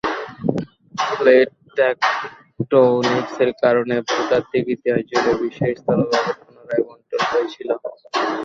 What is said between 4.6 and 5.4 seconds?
ইতিহাস জুড়ে